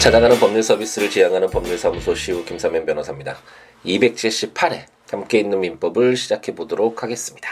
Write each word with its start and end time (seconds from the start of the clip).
찾아가는 0.00 0.40
법률 0.40 0.62
서비스를 0.62 1.10
지향하는 1.10 1.50
법률사무소 1.50 2.14
시우 2.14 2.42
김사면 2.42 2.86
변호사입니다. 2.86 3.36
278회 3.84 4.86
함께 5.10 5.40
있는 5.40 5.60
민법을 5.60 6.16
시작해 6.16 6.54
보도록 6.54 7.02
하겠습니다. 7.02 7.50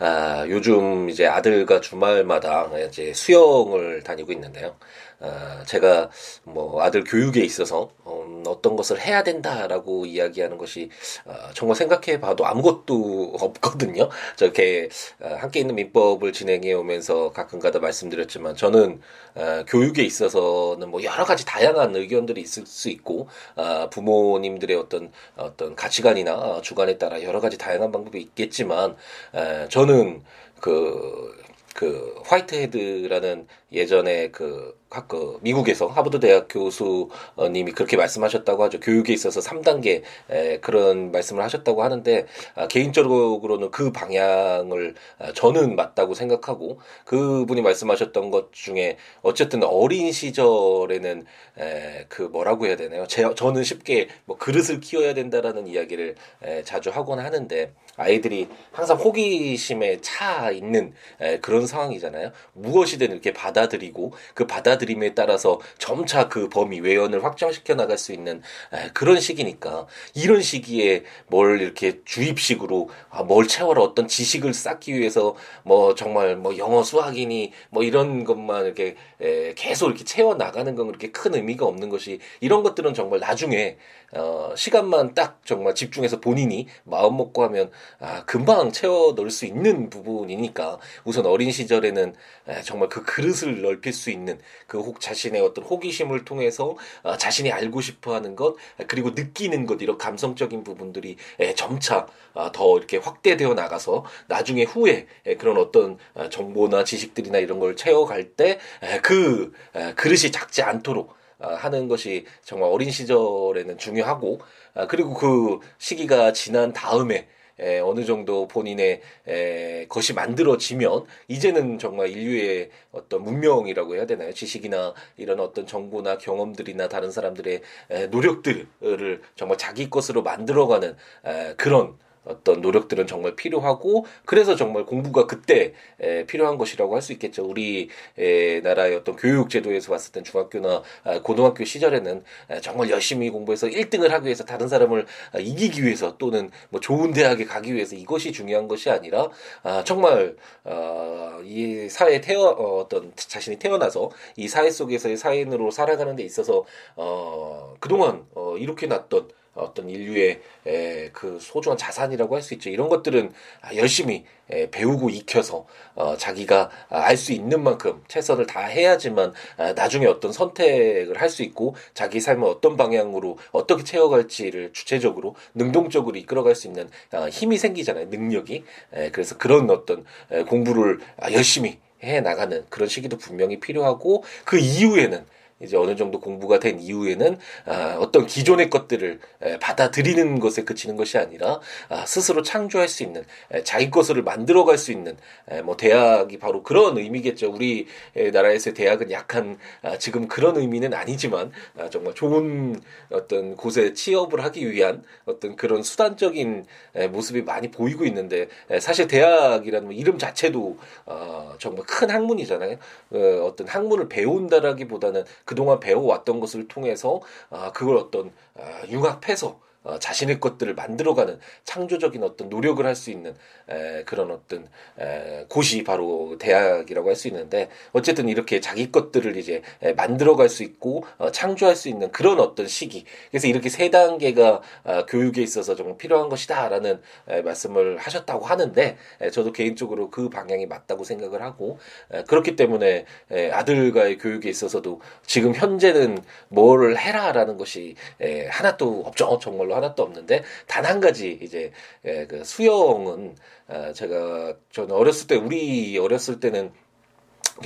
아, 0.00 0.44
요즘 0.50 1.08
이제 1.08 1.26
아들과 1.26 1.80
주말마다 1.80 2.68
이제 2.86 3.14
수영을 3.14 4.02
다니고 4.02 4.32
있는데요. 4.32 4.76
아, 5.20 5.62
제가 5.66 6.10
뭐 6.44 6.82
아들 6.82 7.04
교육에 7.04 7.40
있어서 7.40 7.90
음, 8.06 8.42
어떤 8.46 8.76
것을 8.76 9.00
해야 9.00 9.22
된다라고 9.22 10.06
이야기하는 10.06 10.56
것이 10.58 10.88
어, 11.26 11.34
정말 11.54 11.76
생각해 11.76 12.20
봐도 12.20 12.46
아무것도 12.46 13.36
없거든요. 13.38 14.08
저렇게 14.36 14.88
어, 15.20 15.36
함께 15.38 15.60
있는 15.60 15.74
민법을 15.74 16.32
진행해 16.32 16.72
오면서 16.72 17.32
가끔가다 17.32 17.80
말씀드렸지만 17.80 18.56
저는 18.56 19.00
어, 19.34 19.64
교육에 19.68 20.02
있어서는 20.02 20.90
뭐 20.90 21.02
여러 21.02 21.24
가지 21.24 21.44
다양한 21.44 21.94
의견들이 21.96 22.40
있을 22.40 22.66
수 22.66 22.88
있고 22.88 23.28
어, 23.56 23.90
부모님들의 23.90 24.76
어떤 24.76 25.12
어떤 25.36 25.76
가치관이나 25.76 26.60
주관에 26.62 26.96
따라 26.98 27.22
여러 27.22 27.40
가지 27.40 27.58
다양한 27.58 27.92
방법이 27.92 28.20
있겠지만 28.20 28.96
에, 29.34 29.68
저는 29.68 30.22
그그 30.60 32.22
화이트헤드라는 32.24 33.46
예전에 33.72 34.30
그, 34.30 34.78
각, 34.78 34.79
그, 34.90 35.38
미국에서 35.42 35.86
하버드 35.86 36.18
대학 36.18 36.48
교수님이 36.48 37.72
그렇게 37.72 37.96
말씀하셨다고 37.96 38.64
하죠. 38.64 38.80
교육에 38.80 39.12
있어서 39.12 39.40
3단계, 39.40 40.02
에, 40.28 40.58
그런 40.58 41.12
말씀을 41.12 41.44
하셨다고 41.44 41.84
하는데, 41.84 42.26
아, 42.56 42.66
개인적으로는 42.66 43.70
그 43.70 43.92
방향을 43.92 44.94
아, 45.20 45.32
저는 45.32 45.76
맞다고 45.76 46.14
생각하고, 46.14 46.80
그분이 47.04 47.62
말씀하셨던 47.62 48.32
것 48.32 48.52
중에, 48.52 48.96
어쨌든 49.22 49.62
어린 49.62 50.10
시절에는, 50.10 51.24
에, 51.58 52.06
그 52.08 52.22
뭐라고 52.22 52.66
해야 52.66 52.74
되나요? 52.74 53.06
제, 53.06 53.32
저는 53.34 53.62
쉽게 53.62 54.08
뭐 54.24 54.36
그릇을 54.38 54.80
키워야 54.80 55.14
된다라는 55.14 55.68
이야기를 55.68 56.16
에, 56.42 56.64
자주 56.64 56.90
하곤 56.90 57.20
하는데, 57.20 57.72
아이들이 57.96 58.48
항상 58.72 58.96
호기심에 58.96 60.00
차 60.00 60.50
있는 60.50 60.94
에, 61.20 61.38
그런 61.38 61.66
상황이잖아요. 61.66 62.32
무엇이든 62.54 63.12
이렇게 63.12 63.32
받아들이고 63.32 64.12
그 64.34 64.46
받아 64.46 64.79
들임에 64.80 65.14
따라서 65.14 65.60
점차 65.78 66.28
그 66.28 66.48
범위 66.48 66.80
외연을 66.80 67.22
확장시켜 67.22 67.74
나갈 67.74 67.98
수 67.98 68.12
있는 68.12 68.40
에, 68.72 68.90
그런 68.94 69.20
시기니까 69.20 69.86
이런 70.14 70.40
시기에 70.40 71.04
뭘 71.28 71.60
이렇게 71.60 72.00
주입식으로 72.04 72.88
아, 73.10 73.22
뭘 73.22 73.46
채워라 73.46 73.82
어떤 73.82 74.08
지식을 74.08 74.54
쌓기 74.54 74.94
위해서 74.94 75.36
뭐 75.62 75.94
정말 75.94 76.36
뭐 76.36 76.56
영어 76.56 76.82
수학이니 76.82 77.52
뭐 77.68 77.82
이런 77.82 78.24
것만 78.24 78.64
이렇게 78.64 78.96
에, 79.20 79.54
계속 79.54 79.88
이렇게 79.88 80.04
채워 80.04 80.34
나가는 80.34 80.74
건 80.74 80.86
그렇게 80.86 81.10
큰 81.10 81.34
의미가 81.34 81.66
없는 81.66 81.90
것이 81.90 82.18
이런 82.40 82.62
것들은 82.62 82.94
정말 82.94 83.20
나중에 83.20 83.76
어, 84.12 84.52
시간만 84.56 85.14
딱 85.14 85.40
정말 85.44 85.74
집중해서 85.74 86.20
본인이 86.20 86.66
마음 86.84 87.16
먹고 87.16 87.44
하면 87.44 87.70
아, 88.00 88.24
금방 88.24 88.72
채워 88.72 89.12
넣을 89.12 89.30
수 89.30 89.46
있는 89.46 89.88
부분이니까 89.90 90.78
우선 91.04 91.26
어린 91.26 91.52
시절에는 91.52 92.14
에, 92.48 92.62
정말 92.62 92.88
그 92.88 93.04
그릇을 93.04 93.62
넓힐 93.62 93.92
수 93.92 94.10
있는 94.10 94.40
그 94.70 94.80
혹 94.80 95.00
자신의 95.00 95.40
어떤 95.42 95.64
호기심을 95.64 96.24
통해서 96.24 96.76
어, 97.02 97.16
자신이 97.16 97.52
알고 97.52 97.80
싶어 97.80 98.14
하는 98.14 98.34
것 98.36 98.56
그리고 98.86 99.10
느끼는 99.10 99.66
것 99.66 99.82
이런 99.82 99.98
감성적인 99.98 100.64
부분들이 100.64 101.16
에, 101.38 101.54
점차 101.54 102.06
어, 102.34 102.50
더 102.52 102.78
이렇게 102.78 102.96
확대되어 102.96 103.54
나가서 103.54 104.04
나중에 104.28 104.62
후에 104.64 105.06
에, 105.26 105.36
그런 105.36 105.58
어떤 105.58 105.98
어, 106.14 106.28
정보나 106.28 106.84
지식들이나 106.84 107.38
이런 107.38 107.58
걸 107.58 107.76
채워갈 107.76 108.30
때 108.32 108.58
그 109.02 109.52
그릇이 109.96 110.30
작지 110.32 110.62
않도록 110.62 111.14
아, 111.38 111.54
하는 111.54 111.88
것이 111.88 112.26
정말 112.44 112.70
어린 112.70 112.90
시절에는 112.90 113.78
중요하고 113.78 114.40
아, 114.74 114.86
그리고 114.86 115.14
그 115.14 115.58
시기가 115.78 116.32
지난 116.32 116.72
다음에 116.72 117.28
에, 117.60 117.78
어느 117.80 118.04
정도 118.04 118.48
본인의 118.48 119.00
에, 119.28 119.86
것이 119.88 120.14
만들어지면 120.14 121.04
이제는 121.28 121.78
정말 121.78 122.08
인류의 122.10 122.70
어떤 122.92 123.22
문명이라고 123.22 123.94
해야 123.94 124.06
되나요? 124.06 124.32
지식이나 124.32 124.94
이런 125.16 125.40
어떤 125.40 125.66
정보나 125.66 126.18
경험들이나 126.18 126.88
다른 126.88 127.10
사람들의 127.10 127.60
에, 127.90 128.06
노력들을 128.06 129.22
정말 129.36 129.58
자기 129.58 129.90
것으로 129.90 130.22
만들어가는 130.22 130.96
에, 131.26 131.54
그런 131.56 131.96
어떤 132.30 132.60
노력들은 132.60 133.06
정말 133.06 133.36
필요하고 133.36 134.06
그래서 134.24 134.56
정말 134.56 134.84
공부가 134.86 135.26
그때 135.26 135.74
에, 136.00 136.24
필요한 136.26 136.56
것이라고 136.56 136.94
할 136.94 137.00
수 137.00 137.12
있겠죠. 137.14 137.44
우리 137.44 137.88
에, 138.18 138.60
나라의 138.60 138.96
어떤 138.96 139.16
교육 139.16 139.48
제도에서 139.50 139.90
봤을 139.90 140.12
땐 140.12 140.22
중학교나 140.22 140.82
아, 141.04 141.20
고등학교 141.22 141.64
시절에는 141.64 142.22
에, 142.50 142.60
정말 142.60 142.90
열심히 142.90 143.30
공부해서 143.30 143.66
1등을 143.68 144.08
하기 144.10 144.26
위해서 144.26 144.44
다른 144.44 144.68
사람을 144.68 145.06
아, 145.32 145.38
이기기 145.38 145.82
위해서 145.82 146.16
또는 146.18 146.50
뭐 146.68 146.80
좋은 146.80 147.12
대학에 147.12 147.44
가기 147.44 147.74
위해서 147.74 147.96
이것이 147.96 148.32
중요한 148.32 148.68
것이 148.68 148.90
아니라 148.90 149.28
아, 149.62 149.82
정말 149.84 150.36
어, 150.64 151.40
이 151.44 151.88
사회에 151.88 152.20
태어 152.20 152.42
어, 152.50 152.80
어떤 152.80 153.12
자신이 153.16 153.58
태어나서 153.58 154.10
이 154.36 154.48
사회 154.48 154.70
속에서의 154.70 155.16
사인으로 155.16 155.70
살아가는 155.70 156.14
데 156.16 156.22
있어서 156.22 156.64
어, 156.96 157.74
그동안 157.80 158.24
어, 158.34 158.56
이렇게 158.58 158.86
났던 158.86 159.28
어떤 159.60 159.88
인류의 159.88 160.40
에, 160.66 161.10
그 161.12 161.38
소중한 161.40 161.76
자산이라고 161.78 162.34
할 162.34 162.42
수 162.42 162.54
있죠. 162.54 162.70
이런 162.70 162.88
것들은 162.88 163.32
열심히 163.76 164.24
에, 164.50 164.70
배우고 164.70 165.10
익혀서 165.10 165.66
어, 165.94 166.16
자기가 166.16 166.70
알 166.88 167.16
수 167.16 167.32
있는 167.32 167.62
만큼 167.62 168.02
최선을 168.08 168.46
다 168.46 168.60
해야지만 168.64 169.32
아, 169.56 169.72
나중에 169.74 170.06
어떤 170.06 170.32
선택을 170.32 171.20
할 171.20 171.28
수 171.30 171.42
있고 171.42 171.76
자기 171.94 172.20
삶을 172.20 172.48
어떤 172.48 172.76
방향으로 172.76 173.38
어떻게 173.52 173.84
채워갈지를 173.84 174.72
주체적으로 174.72 175.36
능동적으로 175.54 176.16
이끌어갈 176.16 176.54
수 176.54 176.66
있는 176.66 176.88
아, 177.12 177.26
힘이 177.28 177.58
생기잖아요. 177.58 178.06
능력이. 178.06 178.64
에, 178.94 179.10
그래서 179.10 179.36
그런 179.38 179.70
어떤 179.70 180.04
에, 180.30 180.42
공부를 180.44 180.98
아, 181.18 181.30
열심히 181.32 181.78
해 182.02 182.20
나가는 182.22 182.64
그런 182.70 182.88
시기도 182.88 183.18
분명히 183.18 183.60
필요하고 183.60 184.24
그 184.46 184.58
이후에는 184.58 185.26
이제 185.60 185.76
어느 185.76 185.94
정도 185.96 186.20
공부가 186.20 186.58
된 186.58 186.80
이후에는 186.80 187.38
아, 187.66 187.96
어떤 188.00 188.26
기존의 188.26 188.70
것들을 188.70 189.20
에, 189.42 189.58
받아들이는 189.58 190.40
것에 190.40 190.64
그치는 190.64 190.96
것이 190.96 191.18
아니라 191.18 191.60
아, 191.88 192.06
스스로 192.06 192.42
창조할 192.42 192.88
수 192.88 193.02
있는 193.02 193.24
에, 193.52 193.62
자기 193.62 193.90
것을 193.90 194.22
만들어갈 194.22 194.78
수 194.78 194.92
있는 194.92 195.16
에, 195.48 195.62
뭐 195.62 195.76
대학이 195.76 196.38
바로 196.38 196.62
그런 196.62 196.96
의미겠죠. 196.96 197.50
우리 197.52 197.86
나라에서의 198.32 198.74
대학은 198.74 199.10
약간 199.10 199.58
아, 199.82 199.98
지금 199.98 200.28
그런 200.28 200.56
의미는 200.56 200.94
아니지만 200.94 201.52
아, 201.78 201.90
정말 201.90 202.14
좋은 202.14 202.80
어떤 203.10 203.56
곳에 203.56 203.92
취업을 203.92 204.42
하기 204.44 204.70
위한 204.70 205.02
어떤 205.26 205.56
그런 205.56 205.82
수단적인 205.82 206.66
에, 206.94 207.08
모습이 207.08 207.42
많이 207.42 207.70
보이고 207.70 208.04
있는데 208.04 208.48
에, 208.70 208.80
사실 208.80 209.06
대학이라는 209.06 209.88
뭐 209.88 209.94
이름 209.94 210.18
자체도 210.18 210.78
어, 211.06 211.54
정말 211.58 211.84
큰 211.86 212.10
학문이잖아요. 212.10 212.76
어, 213.10 213.18
어떤 213.44 213.68
학문을 213.68 214.08
배운다라기보다는 214.08 215.24
그동안 215.50 215.80
배워왔던 215.80 216.38
것을 216.38 216.68
통해서 216.68 217.20
아, 217.50 217.72
그걸 217.72 217.96
어떤 217.96 218.30
아, 218.54 218.86
융합해서 218.88 219.58
어, 219.82 219.98
자신의 219.98 220.40
것들을 220.40 220.74
만들어가는 220.74 221.38
창조적인 221.64 222.22
어떤 222.22 222.48
노력을 222.50 222.84
할 222.84 222.94
수 222.94 223.10
있는 223.10 223.34
에, 223.68 224.02
그런 224.04 224.30
어떤 224.30 224.68
에, 224.98 225.46
곳이 225.48 225.84
바로 225.84 226.36
대학이라고 226.38 227.08
할 227.08 227.16
수 227.16 227.28
있는데 227.28 227.68
어쨌든 227.92 228.28
이렇게 228.28 228.60
자기 228.60 228.90
것들을 228.92 229.36
이제 229.36 229.62
에, 229.82 229.92
만들어갈 229.94 230.48
수 230.50 230.62
있고 230.64 231.04
어, 231.18 231.30
창조할 231.30 231.76
수 231.76 231.88
있는 231.88 232.10
그런 232.12 232.40
어떤 232.40 232.66
시기 232.66 233.04
그래서 233.30 233.46
이렇게 233.46 233.68
세 233.70 233.90
단계가 233.90 234.60
어, 234.84 235.06
교육에 235.06 235.40
있어서 235.42 235.74
정말 235.76 235.96
필요한 235.96 236.28
것이다라는 236.28 237.00
에, 237.28 237.42
말씀을 237.42 237.96
하셨다고 237.98 238.44
하는데 238.44 238.98
에, 239.20 239.30
저도 239.30 239.52
개인적으로 239.52 240.10
그 240.10 240.28
방향이 240.28 240.66
맞다고 240.66 241.04
생각을 241.04 241.40
하고 241.42 241.78
에, 242.12 242.22
그렇기 242.24 242.56
때문에 242.56 243.06
에, 243.30 243.50
아들과의 243.50 244.18
교육에 244.18 244.48
있어서도 244.50 245.00
지금 245.24 245.54
현재는 245.54 246.18
뭘 246.48 246.96
해라라는 246.98 247.56
것이 247.56 247.94
에, 248.20 248.46
하나도 248.48 249.04
없죠 249.06 249.38
정말. 249.40 249.69
별로 249.70 249.76
하나도 249.76 250.02
없는데 250.02 250.42
단 250.66 250.80
한 250.90 250.98
가지 251.00 251.38
이제 251.40 251.70
예, 252.04 252.26
그 252.26 252.42
수영은 252.42 253.36
아, 253.68 253.92
제가 253.92 254.56
저는 254.72 254.92
어렸을 254.92 255.28
때 255.28 255.36
우리 255.36 255.96
어렸을 255.98 256.40
때는 256.40 256.72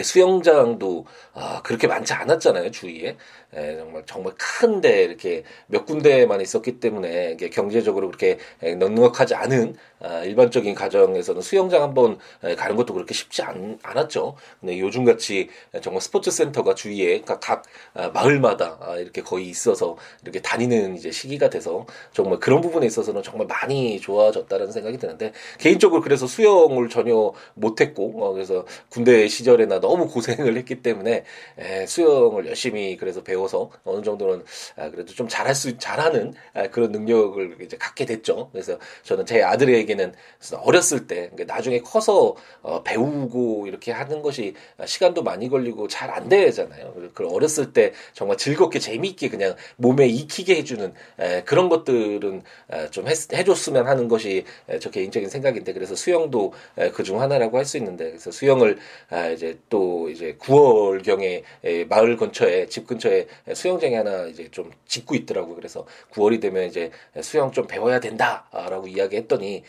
수영장도 0.02 1.06
아, 1.34 1.62
그렇게 1.62 1.86
많지 1.86 2.12
않았잖아요 2.12 2.70
주위에 2.70 3.16
에, 3.54 3.76
정말 3.76 4.02
정말 4.06 4.32
큰데 4.36 5.04
이렇게 5.04 5.44
몇 5.66 5.86
군데만 5.86 6.40
있었기 6.40 6.80
때문에 6.80 7.36
경제적으로 7.36 8.08
그렇게 8.08 8.38
넉넉하지 8.60 9.34
않은 9.34 9.76
아, 10.00 10.22
일반적인 10.24 10.74
가정에서는 10.74 11.40
수영장 11.40 11.82
한번 11.82 12.18
가는 12.56 12.76
것도 12.76 12.92
그렇게 12.94 13.14
쉽지 13.14 13.42
않, 13.42 13.78
않았죠. 13.82 14.36
근데 14.60 14.78
요즘 14.78 15.04
같이 15.04 15.48
정말 15.82 16.00
스포츠 16.02 16.30
센터가 16.30 16.74
주위에 16.74 17.22
각 17.22 17.62
아, 17.94 18.08
마을마다 18.08 18.78
아, 18.80 18.96
이렇게 18.96 19.22
거의 19.22 19.48
있어서 19.48 19.96
이렇게 20.22 20.40
다니는 20.40 20.96
이제 20.96 21.10
시기가 21.10 21.48
돼서 21.50 21.86
정말 22.12 22.38
그런 22.38 22.60
부분에 22.60 22.86
있어서는 22.86 23.22
정말 23.22 23.46
많이 23.46 24.00
좋아졌다는 24.00 24.72
생각이 24.72 24.98
드는데 24.98 25.32
개인적으로 25.58 26.02
그래서 26.02 26.26
수영을 26.26 26.88
전혀 26.88 27.32
못했고 27.54 28.24
어, 28.24 28.32
그래서 28.32 28.66
군대 28.90 29.26
시절에나 29.28 29.73
어쨌거나 29.74 29.80
너무 29.80 30.08
고생을 30.08 30.56
했기 30.56 30.82
때문에 30.82 31.24
에, 31.58 31.86
수영을 31.86 32.46
열심히 32.46 32.96
그래서 32.96 33.22
배워서 33.22 33.70
어느 33.84 34.02
정도는 34.02 34.44
아, 34.76 34.90
그래도 34.90 35.12
좀 35.12 35.28
잘할 35.28 35.54
수 35.54 35.76
잘하는 35.78 36.34
아, 36.54 36.68
그런 36.68 36.92
능력을 36.92 37.58
이제 37.60 37.76
갖게 37.76 38.04
됐죠. 38.06 38.50
그래서 38.52 38.78
저는 39.02 39.26
제 39.26 39.42
아들에게는 39.42 40.14
어렸을 40.62 41.06
때 41.06 41.30
그러니까 41.32 41.54
나중에 41.54 41.80
커서 41.80 42.36
어, 42.62 42.82
배우고 42.82 43.66
이렇게 43.66 43.92
하는 43.92 44.22
것이 44.22 44.54
시간도 44.84 45.22
많이 45.22 45.48
걸리고 45.48 45.88
잘 45.88 46.04
안 46.14 46.28
되잖아요. 46.28 46.94
그 47.12 47.26
어렸을 47.26 47.72
때 47.72 47.92
정말 48.12 48.36
즐겁게 48.36 48.78
재미있게 48.78 49.30
그냥 49.30 49.56
몸에 49.76 50.06
익히게 50.06 50.54
해주는 50.56 50.92
에, 51.18 51.42
그런 51.42 51.68
것들은 51.68 52.42
에, 52.70 52.90
좀 52.90 53.08
했, 53.08 53.32
해줬으면 53.32 53.88
하는 53.88 54.06
것이 54.06 54.44
에, 54.68 54.78
저 54.78 54.90
개인적인 54.90 55.28
생각인데 55.28 55.72
그래서 55.72 55.96
수영도 55.96 56.52
그중 56.92 57.20
하나라고 57.20 57.58
할 57.58 57.64
수 57.64 57.78
있는데 57.78 58.10
그래서 58.10 58.30
수영을 58.30 58.78
아, 59.08 59.28
이제 59.30 59.58
또 59.68 60.08
이제 60.08 60.36
9월 60.38 61.04
경에 61.04 61.42
마을 61.88 62.16
근처에 62.16 62.66
집 62.66 62.86
근처에 62.86 63.26
수영장이 63.52 63.94
하나 63.94 64.24
이제 64.26 64.48
좀 64.50 64.70
짓고 64.86 65.14
있더라고요. 65.14 65.56
그래서 65.56 65.86
9월이 66.12 66.40
되면 66.40 66.64
이제 66.64 66.90
수영 67.22 67.52
좀 67.52 67.66
배워야 67.66 68.00
된다라고 68.00 68.88
이야기했더니 68.88 69.64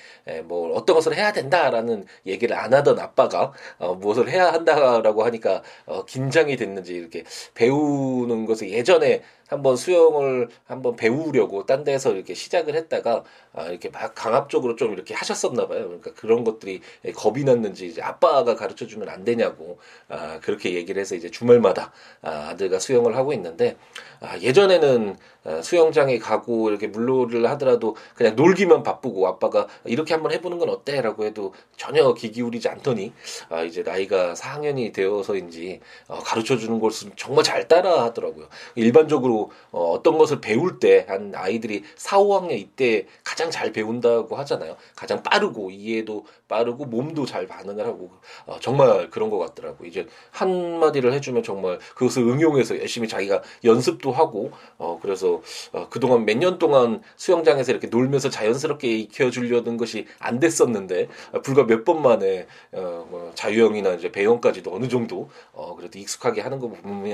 뭐 0.46 0.76
어떤 0.76 0.96
것을 0.96 1.16
해야 1.16 1.32
된다라는 1.32 2.06
얘기를 2.26 2.56
안 2.56 2.74
하던 2.74 3.00
아빠가 3.00 3.54
어, 3.78 3.96
무엇을 3.96 4.30
해야 4.30 4.52
한다라고 4.52 5.24
하니까 5.24 5.62
어, 5.86 6.06
긴장이 6.06 6.56
됐는지 6.58 6.94
이렇게 6.94 7.24
배우는 7.54 8.46
것을 8.46 8.70
예전에 8.70 9.22
한번 9.48 9.76
수영을 9.76 10.50
한번 10.66 10.96
배우려고 10.96 11.66
딴 11.66 11.84
데서 11.84 12.14
이렇게 12.14 12.34
시작을 12.34 12.76
했다가 12.76 13.24
아, 13.54 13.68
이렇게 13.68 13.90
막 13.90 14.14
강압적으로 14.16 14.76
좀 14.76 14.94
이렇게 14.94 15.14
하셨었나 15.14 15.68
봐요. 15.68 15.86
그러니까 15.86 16.14
그런 16.14 16.44
것들이 16.44 16.82
겁이 17.16 17.44
났는지 17.44 17.88
이제 17.88 18.02
아빠가 18.02 18.56
가르쳐 18.56 18.88
주면 18.88 19.10
안 19.10 19.24
되냐고 19.24 19.78
아, 20.10 20.40
그렇게 20.42 20.74
얘기를 20.74 21.00
해서 21.00 21.16
이제 21.16 21.30
주말마다 21.30 21.94
아, 22.22 22.50
아들과 22.50 22.80
수영을 22.80 23.16
하고 23.16 23.34
있는데 23.34 23.78
아, 24.20 24.38
예전에는 24.40 25.18
아, 25.44 25.62
수영장에 25.62 26.18
가고 26.18 26.70
이렇게 26.70 26.88
물놀이를 26.88 27.48
하더라도 27.52 27.96
그냥 28.16 28.36
놀기만 28.36 28.82
바쁘고 28.82 29.28
아빠가 29.28 29.68
이렇게 29.86 30.14
한번 30.14 30.32
해보는 30.32 30.58
건 30.58 30.70
어때라고 30.70 31.24
해도 31.24 31.54
전혀 31.78 32.14
귀 32.16 32.32
기울이지 32.32 32.68
않더니 32.68 33.14
아, 33.50 33.62
이제 33.62 33.84
나이가 33.84 34.34
4학년이 34.34 34.92
되어서인지 34.92 35.82
어, 36.08 36.20
가르쳐 36.20 36.58
주는 36.58 36.80
것을 36.80 37.12
정말 37.16 37.44
잘 37.44 37.68
따라 37.68 38.04
하더라고요. 38.06 38.48
일반적으로 38.74 39.35
어, 39.72 39.92
어떤 39.92 40.18
것을 40.18 40.42
배울 40.42 40.80
때 40.80 41.06
한 41.08 41.34
아이들이 41.36 41.84
4, 41.98 42.18
5학년 42.20 42.52
이때 42.58 43.06
가장 43.24 43.52
잘 43.52 43.72
배운다고 43.72 44.36
하잖아요. 44.38 44.76
가장 44.96 45.22
빠르고 45.24 45.70
이해도 45.72 46.26
빠르고 46.48 46.86
몸도 46.86 47.26
잘 47.26 47.48
반응을 47.48 47.86
하고 47.86 48.10
어, 48.46 48.58
정말 48.62 49.10
그런 49.10 49.30
것 49.30 49.38
같더라고. 49.40 49.86
이제 49.86 50.08
한 50.32 50.80
마디를 50.80 51.14
해주면 51.14 51.44
정말 51.44 51.80
그것을 51.96 52.24
응용해서 52.24 52.80
열심히 52.80 53.08
자기가 53.08 53.42
연습도 53.64 54.12
하고 54.12 54.52
어, 54.78 55.00
그래서 55.02 55.42
어, 55.74 55.88
그동안 55.90 56.26
몇 56.26 56.36
년 56.36 56.58
동안 56.60 57.02
수영장에서 57.16 57.72
이렇게 57.72 57.88
놀면서 57.88 58.30
자연스럽게 58.30 58.90
익혀주려는 58.98 59.78
것이 59.78 60.06
안 60.20 60.40
됐었는데 60.40 61.08
어, 61.34 61.42
불과 61.42 61.64
몇 61.66 61.86
번 61.86 62.02
만에 62.02 62.48
어, 62.72 63.06
뭐 63.10 63.32
자유형이나 63.36 63.94
이제 63.94 64.12
배영까지도 64.12 64.74
어느 64.74 64.88
정도 64.88 65.30
어, 65.54 65.76
그래도 65.76 66.00
익숙하게 66.00 66.42
하는 66.42 66.60
거 66.60 66.70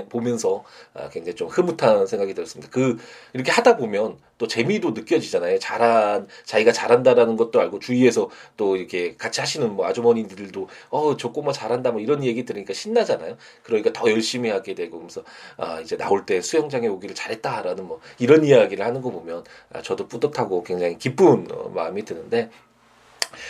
보면서 0.09 0.63
아, 0.93 1.09
굉장히 1.09 1.35
좀 1.35 1.47
흐뭇한 1.49 2.07
생각이 2.11 2.33
들었습니다. 2.35 2.69
그 2.71 2.97
이렇게 3.33 3.51
하다 3.51 3.77
보면 3.77 4.17
또 4.37 4.47
재미도 4.47 4.91
느껴지잖아요. 4.91 5.59
잘한 5.59 6.27
자기가 6.45 6.71
잘한다라는 6.71 7.37
것도 7.37 7.59
알고 7.59 7.79
주위에서 7.79 8.29
또 8.57 8.75
이렇게 8.75 9.15
같이 9.17 9.39
하시는 9.39 9.71
뭐 9.71 9.85
아주머니들도 9.87 10.67
어 10.89 11.15
저 11.17 11.31
꼬마 11.31 11.51
잘한다 11.51 11.91
뭐 11.91 12.01
이런 12.01 12.23
얘기 12.23 12.45
들으니까 12.45 12.73
신나잖아요. 12.73 13.37
그러니까 13.63 13.91
더 13.93 14.09
열심히 14.09 14.49
하게 14.49 14.73
되고 14.75 14.91
그러면서 14.91 15.23
아 15.57 15.79
이제 15.79 15.97
나올 15.97 16.25
때 16.25 16.41
수영장에 16.41 16.87
오기를 16.87 17.15
잘했다라는 17.15 17.87
뭐 17.87 17.99
이런 18.19 18.43
이야기를 18.43 18.85
하는 18.85 19.01
거 19.01 19.11
보면 19.11 19.43
아, 19.73 19.81
저도 19.81 20.07
뿌듯하고 20.07 20.63
굉장히 20.63 20.97
기쁜 20.97 21.47
어, 21.51 21.69
마음이 21.69 22.03
드는데 22.05 22.49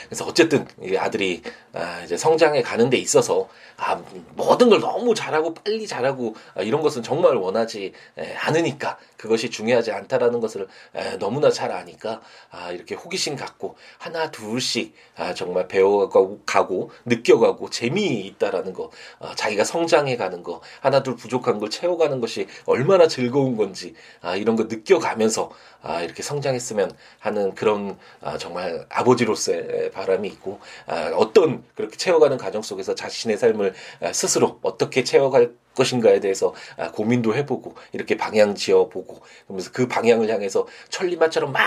그래서 0.08 0.26
어쨌든 0.26 0.68
이 0.82 0.96
아들이 0.96 1.42
아 1.74 2.02
이제 2.04 2.18
성장해 2.18 2.62
가는 2.62 2.90
데 2.90 2.98
있어서 2.98 3.50
아 3.78 4.02
모든 4.36 4.70
걸 4.70 4.80
너무 4.80 5.16
잘하고 5.16 5.54
빨리 5.54 5.88
잘하고 5.88 6.36
아 6.56 6.62
이런 6.62 6.82
것은 6.82 7.04
정말 7.04 7.36
원하지 7.36 7.94
않으니까 8.40 8.98
그것이 9.18 9.50
중요하지 9.50 9.92
않다라는 9.92 10.40
것을 10.40 10.68
에 10.96 11.18
너무나 11.18 11.50
잘 11.50 11.72
아니까 11.72 12.22
아 12.50 12.72
이렇게 12.72 12.96
호기심 12.96 13.36
갖고 13.36 13.76
하나 13.98 14.32
둘씩 14.32 14.94
아 15.16 15.34
정말 15.34 15.68
배워가고 15.68 16.42
가고 16.46 16.92
느껴가고 17.06 17.70
재미있다라는 17.70 18.74
거 18.74 18.92
아 19.20 19.34
자기가 19.36 19.64
성장해 19.64 20.18
가는 20.18 20.44
거 20.44 20.62
하나 20.80 21.04
둘 21.04 21.16
부족한 21.16 21.60
걸 21.60 21.70
채워가는 21.70 22.20
것이 22.22 22.48
얼마나 22.66 23.08
즐거운 23.08 23.56
건지 23.56 23.94
아 24.22 24.36
이런 24.36 24.56
거 24.56 24.64
느껴가면서 24.64 25.52
아 25.82 26.02
이렇게 26.02 26.24
성장했으면 26.24 26.92
하는 27.20 27.56
그런 27.56 27.98
아 28.22 28.38
정말 28.38 28.86
아버지로서의 28.90 29.68
바람이 29.94 30.28
있고 30.30 30.60
아 30.88 31.12
어떤 31.16 31.64
그렇게 31.76 31.98
채워가는 31.98 32.38
과정 32.38 32.62
속에서 32.62 32.96
자신의 32.96 33.38
삶을 33.38 33.74
아, 34.02 34.14
스스로 34.14 34.60
어떻게 34.62 35.04
채워갈 35.04 35.54
것인가에 35.76 36.20
대해서 36.20 36.54
아, 36.78 36.92
고민도 36.92 37.36
해보고 37.36 37.76
이렇게 37.94 38.18
방향 38.18 38.56
지어보고 38.56 39.22
그러면서 39.46 39.72
그 39.72 39.88
방향을 39.88 40.30
향해서 40.30 40.68
천리마처럼 40.90 41.52
막 41.52 41.62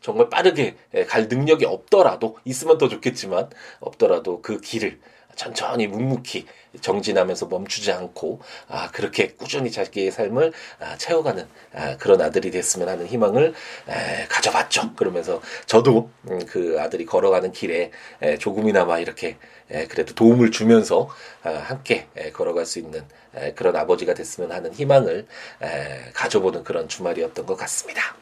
정말 0.00 0.28
빠르게 0.30 0.76
갈 1.08 1.28
능력이 1.28 1.64
없더라도 1.66 2.38
있으면 2.44 2.78
더 2.78 2.88
좋겠지만 2.88 3.50
없더라도 3.80 4.40
그 4.40 4.60
길을 4.60 4.98
천천히 5.36 5.86
묵묵히 5.86 6.46
정진하면서 6.80 7.46
멈추지 7.46 7.92
않고 7.92 8.40
아 8.68 8.90
그렇게 8.90 9.28
꾸준히 9.28 9.70
자기의 9.70 10.10
삶을 10.10 10.52
아, 10.78 10.96
채워가는 10.96 11.46
아, 11.74 11.96
그런 11.96 12.20
아들이 12.20 12.50
됐으면 12.50 12.88
하는 12.88 13.06
희망을 13.06 13.54
에, 13.88 14.26
가져봤죠. 14.28 14.94
그러면서 14.94 15.40
저도 15.66 16.10
음, 16.30 16.44
그 16.46 16.80
아들이 16.80 17.04
걸어가는 17.06 17.52
길에 17.52 17.90
에, 18.22 18.38
조금이나마 18.38 18.98
이렇게 18.98 19.36
에, 19.70 19.86
그래도 19.86 20.14
도움을 20.14 20.50
주면서 20.50 21.08
아, 21.42 21.50
함께 21.50 22.06
에, 22.16 22.30
걸어갈 22.30 22.66
수 22.66 22.78
있는 22.78 23.04
에, 23.34 23.52
그런 23.54 23.74
아버지가 23.76 24.14
됐으면 24.14 24.52
하는 24.52 24.72
희망을 24.72 25.26
에, 25.62 26.10
가져보는 26.14 26.64
그런 26.64 26.88
주말이었던 26.88 27.46
것 27.46 27.56
같습니다. 27.56 28.14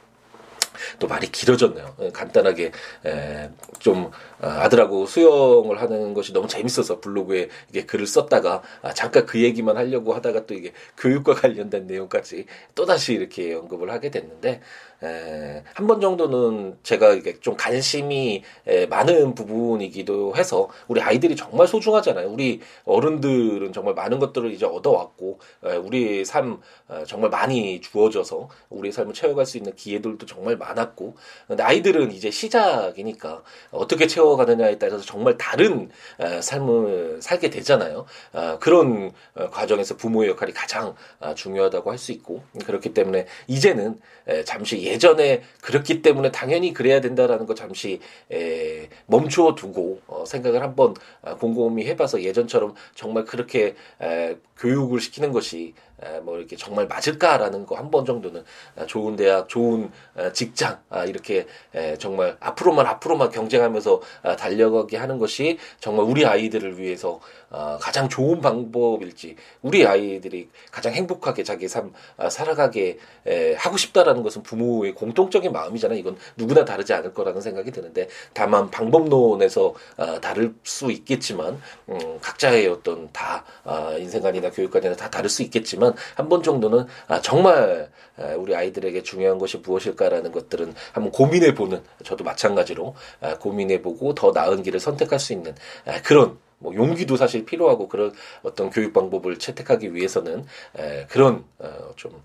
또 0.98 1.06
말이 1.06 1.30
길어졌네요. 1.30 1.94
예, 2.00 2.10
간단하게 2.10 2.72
에, 3.06 3.50
좀 3.78 4.10
아, 4.40 4.62
아들하고 4.62 5.06
수영을 5.06 5.80
하는 5.80 6.14
것이 6.14 6.32
너무 6.32 6.48
재밌어서 6.48 7.00
블로그에 7.00 7.48
이게 7.70 7.84
글을 7.84 8.06
썼다가 8.06 8.62
아, 8.82 8.92
잠깐 8.94 9.26
그 9.26 9.40
얘기만 9.40 9.76
하려고 9.76 10.14
하다가 10.14 10.46
또 10.46 10.54
이게 10.54 10.72
교육과 10.96 11.34
관련된 11.34 11.86
내용까지 11.86 12.46
또 12.74 12.86
다시 12.86 13.14
이렇게 13.14 13.54
언급을 13.54 13.90
하게 13.90 14.10
됐는데 14.10 14.60
한 15.00 15.86
번 15.86 16.00
정도는 16.00 16.76
제가 16.82 17.12
이게 17.14 17.38
좀 17.40 17.56
관심이 17.56 18.42
에, 18.66 18.86
많은 18.86 19.34
부분이기도 19.34 20.34
해서 20.36 20.68
우리 20.88 21.00
아이들이 21.00 21.36
정말 21.36 21.66
소중하잖아요. 21.68 22.28
우리 22.28 22.60
어른들은 22.84 23.72
정말 23.72 23.94
많은 23.94 24.18
것들을 24.18 24.52
이제 24.52 24.66
얻어왔고 24.66 25.38
에, 25.64 25.76
우리 25.76 26.24
삶 26.24 26.60
에, 26.90 27.04
정말 27.04 27.30
많이 27.30 27.80
주어져서 27.80 28.48
우리 28.70 28.90
삶을 28.92 29.14
채워갈 29.14 29.46
수 29.46 29.56
있는 29.56 29.74
기회들도 29.76 30.26
정말 30.26 30.56
많았고 30.56 31.14
근데 31.46 31.62
아이들은 31.62 32.10
이제 32.12 32.30
시작이니까 32.30 33.42
어떻게 33.70 34.06
채워가느냐에 34.06 34.78
따라서 34.78 35.04
정말 35.04 35.36
다른 35.38 35.90
에, 36.20 36.40
삶을 36.42 37.20
살게 37.22 37.50
되잖아요. 37.50 38.04
아, 38.32 38.58
그런 38.58 39.12
어, 39.34 39.48
과정에서 39.50 39.96
부모의 39.96 40.30
역할이 40.30 40.52
가장 40.52 40.94
아, 41.20 41.34
중요하다고 41.34 41.90
할 41.90 41.98
수 41.98 42.12
있고 42.12 42.42
그렇기 42.64 42.94
때문에 42.94 43.26
이제는 43.48 43.98
에, 44.28 44.44
잠시 44.44 44.87
예전에 44.88 45.42
그렇기 45.62 46.02
때문에 46.02 46.30
당연히 46.32 46.72
그래야 46.72 47.00
된다라는 47.00 47.46
거 47.46 47.54
잠시 47.54 48.00
에, 48.32 48.88
멈추어 49.06 49.54
두고 49.54 50.00
어, 50.06 50.24
생각을 50.26 50.62
한번 50.62 50.94
아, 51.22 51.34
곰곰이 51.36 51.86
해봐서 51.86 52.22
예전처럼 52.22 52.74
정말 52.94 53.24
그렇게 53.24 53.74
에, 54.00 54.36
교육을 54.56 55.00
시키는 55.00 55.32
것이 55.32 55.74
에, 55.97 55.97
뭐 56.22 56.36
이렇게 56.38 56.56
정말 56.56 56.86
맞을까라는 56.86 57.66
거 57.66 57.74
한 57.76 57.90
번 57.90 58.04
정도는 58.04 58.44
아, 58.76 58.86
좋은 58.86 59.16
대학, 59.16 59.48
좋은 59.48 59.90
아, 60.14 60.30
직장 60.32 60.78
아, 60.90 61.04
이렇게 61.04 61.46
에, 61.74 61.96
정말 61.96 62.36
앞으로만 62.40 62.86
앞으로만 62.86 63.30
경쟁하면서 63.30 64.00
아, 64.22 64.36
달려가게 64.36 64.96
하는 64.98 65.18
것이 65.18 65.58
정말 65.80 66.04
우리 66.06 66.26
아이들을 66.26 66.78
위해서 66.78 67.20
아, 67.50 67.78
가장 67.80 68.08
좋은 68.10 68.40
방법일지 68.42 69.36
우리 69.62 69.86
아이들이 69.86 70.50
가장 70.70 70.92
행복하게 70.92 71.42
자기 71.44 71.66
삶 71.68 71.92
아, 72.18 72.28
살아가게 72.28 72.98
에, 73.26 73.54
하고 73.54 73.76
싶다라는 73.78 74.22
것은 74.22 74.42
부모의 74.42 74.94
공통적인 74.94 75.50
마음이잖아요. 75.52 75.98
이건 75.98 76.16
누구나 76.36 76.64
다르지 76.64 76.92
않을 76.92 77.14
거라는 77.14 77.40
생각이 77.40 77.70
드는데 77.70 78.08
다만 78.34 78.70
방법론에서 78.70 79.74
아, 79.96 80.20
다를 80.20 80.54
수 80.62 80.90
있겠지만 80.92 81.60
음, 81.88 82.18
각자의 82.20 82.66
어떤 82.68 83.10
다 83.12 83.44
아, 83.64 83.92
인생관이나 83.98 84.50
교육관이나 84.50 84.94
다 84.96 85.08
다를 85.10 85.30
수 85.30 85.42
있겠지만 85.42 85.87
한 86.14 86.28
번 86.28 86.42
정도는 86.42 86.86
아, 87.06 87.20
정말 87.20 87.90
아, 88.16 88.34
우리 88.36 88.54
아이들에게 88.54 89.02
중요한 89.02 89.38
것이 89.38 89.58
무엇일까라는 89.58 90.32
것들은 90.32 90.74
한번 90.92 91.12
고민해 91.12 91.54
보는 91.54 91.82
저도 92.04 92.24
마찬가지로 92.24 92.94
아, 93.20 93.38
고민해 93.38 93.82
보고 93.82 94.14
더 94.14 94.32
나은 94.32 94.62
길을 94.62 94.80
선택할 94.80 95.18
수 95.18 95.32
있는 95.32 95.54
아, 95.86 96.00
그런 96.02 96.38
뭐 96.58 96.74
용기도 96.74 97.16
사실 97.16 97.44
필요하고 97.44 97.88
그런 97.88 98.12
어떤 98.42 98.70
교육 98.70 98.92
방법을 98.92 99.38
채택하기 99.38 99.94
위해서는 99.94 100.44
에, 100.76 101.06
그런 101.08 101.44
어, 101.58 101.92
좀 101.96 102.20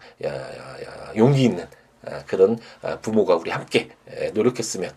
용기 1.16 1.44
있는 1.44 1.68
아, 2.06 2.24
그런 2.26 2.58
아, 2.82 2.98
부모가 3.00 3.36
우리 3.36 3.52
함께 3.52 3.90
노력했으면 4.34 4.92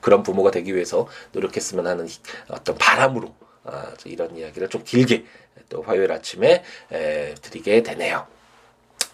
그런 0.00 0.22
부모가 0.22 0.50
되기 0.50 0.74
위해서 0.74 1.08
노력했으면 1.32 1.86
하는 1.86 2.06
어떤 2.48 2.76
바람으로 2.76 3.34
아, 3.64 3.92
이런 4.04 4.36
이야기를 4.36 4.68
좀 4.68 4.84
길게 4.84 5.24
또 5.68 5.82
화요일 5.82 6.12
아침에 6.12 6.62
드리게 7.42 7.82
되네요. 7.82 8.26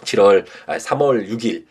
7월 0.05 0.47
3월 0.67 1.29
6일 1.29 1.67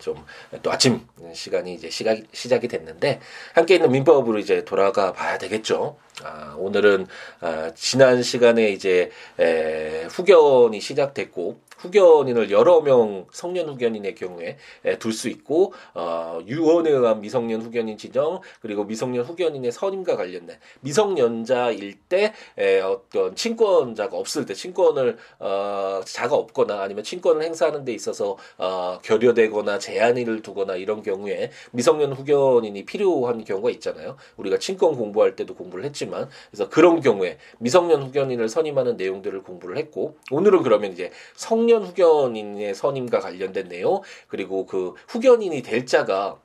좀또 0.00 0.70
아침 0.70 1.06
시간이 1.32 1.74
이제 1.74 1.90
시작, 1.90 2.18
시작이 2.32 2.68
됐는데 2.68 3.20
함께 3.54 3.76
있는 3.76 3.92
민법으로 3.92 4.38
이제 4.38 4.64
돌아가 4.64 5.12
봐야 5.12 5.38
되겠죠. 5.38 5.96
아, 6.24 6.54
오늘은 6.58 7.06
아, 7.40 7.70
지난 7.74 8.22
시간에 8.22 8.70
이제 8.70 9.10
에, 9.38 10.04
후견이 10.10 10.80
시작됐고 10.80 11.60
후견인을 11.80 12.50
여러 12.50 12.80
명 12.80 13.26
성년 13.32 13.68
후견인의 13.68 14.14
경우에 14.14 14.56
둘 14.98 15.12
수 15.12 15.28
있고 15.28 15.72
어, 15.94 16.40
유언에 16.46 16.90
의한 16.90 17.20
미성년 17.20 17.62
후견인 17.62 17.96
지정 17.96 18.40
그리고 18.60 18.84
미성년 18.84 19.24
후견인의 19.24 19.72
선임과 19.72 20.16
관련된 20.16 20.56
미성년자일 20.80 21.94
때 22.08 22.32
에, 22.58 22.80
어떤 22.80 23.34
친권자가 23.34 24.16
없을 24.16 24.46
때 24.46 24.54
친권을 24.54 25.16
어, 25.38 26.00
자가 26.04 26.36
없거나 26.36 26.82
아니면 26.82 27.04
친권을 27.04 27.42
행사하는 27.42 27.84
데 27.84 27.92
있어서 27.92 28.36
어, 28.58 28.98
결여되거나 29.02 29.78
제한을 29.78 30.42
두거나 30.42 30.76
이런 30.76 31.02
경우에 31.02 31.50
미성년 31.72 32.12
후견인이 32.12 32.84
필요한 32.84 33.44
경우가 33.44 33.70
있잖아요. 33.70 34.16
우리가 34.36 34.58
친권 34.58 34.96
공부할 34.96 35.36
때도 35.36 35.54
공부를 35.54 35.84
했지만 35.84 36.28
그래서 36.50 36.68
그런 36.68 37.00
경우에 37.00 37.38
미성년 37.58 38.02
후견인을 38.02 38.48
선임하는 38.48 38.96
내용들을 38.96 39.42
공부를 39.42 39.76
했고 39.78 40.16
오늘은 40.30 40.62
그러면 40.62 40.92
이제 40.92 41.10
성 41.34 41.69
청년 41.70 41.84
후견인의 41.84 42.74
선임과 42.74 43.20
관련된 43.20 43.68
내용 43.68 44.02
그리고 44.26 44.66
그 44.66 44.94
후견인이 45.06 45.62
될 45.62 45.86
자가 45.86 46.40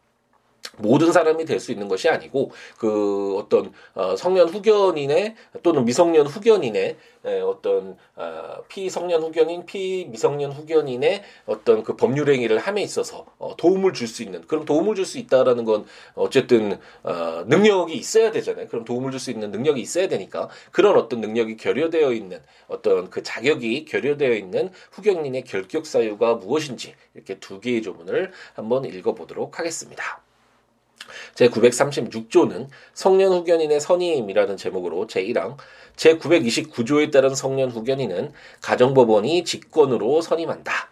모든 0.78 1.12
사람이 1.12 1.46
될 1.46 1.60
수 1.60 1.72
있는 1.72 1.88
것이 1.88 2.10
아니고 2.10 2.52
그 2.78 3.38
어떤 3.38 3.72
어 3.94 4.16
성년 4.16 4.50
후견인의 4.50 5.36
또는 5.64 5.86
미성년 5.86 6.28
후견인의 6.28 6.98
에 7.26 7.40
어떤 7.42 7.98
어 8.16 8.58
피성년 8.68 9.24
후견인, 9.24 9.66
피미성년 9.66 10.52
후견인의 10.52 11.24
어떤 11.48 11.82
그 11.84 11.96
법률 11.96 12.30
행위를 12.30 12.60
함에 12.60 12.82
있어서 12.84 13.26
어 13.40 13.56
도움을 13.58 13.94
줄 13.94 14.08
수 14.08 14.22
있는 14.22 14.46
그럼 14.48 14.66
도움을 14.66 14.94
줄 14.96 15.06
수 15.06 15.18
있다라는 15.18 15.66
건 15.66 15.86
어쨌든 16.14 16.80
어 17.04 17.44
능력이 17.48 17.94
있어야 17.96 18.32
되잖아요. 18.32 18.68
그럼 18.68 18.86
도움을 18.86 19.12
줄 19.12 19.20
수 19.20 19.32
있는 19.32 19.50
능력이 19.52 19.82
있어야 19.82 20.08
되니까 20.08 20.50
그런 20.72 20.98
어떤 20.98 21.22
능력이 21.22 21.58
결여되어 21.58 22.12
있는 22.14 22.40
어떤 22.68 23.10
그 23.10 23.24
자격이 23.24 23.86
결여되어 23.86 24.34
있는 24.34 24.70
후견인의 24.92 25.44
결격 25.46 25.86
사유가 25.88 26.36
무엇인지 26.36 26.94
이렇게 27.16 27.40
두 27.40 27.60
개의 27.60 27.82
조문을 27.82 28.32
한번 28.54 28.86
읽어보도록 28.86 29.58
하겠습니다. 29.60 30.22
제936조는 31.36 32.68
성년 32.94 33.34
후견인의 33.34 33.80
선임이라는 33.80 34.58
제목으로 34.58 35.08
제1항 35.08 35.58
제929조에 35.96 37.12
따른 37.12 37.34
성년 37.34 37.72
후견인은 37.72 38.32
가정법원이 38.62 39.44
직권으로 39.44 40.22
선임한다. 40.22 40.90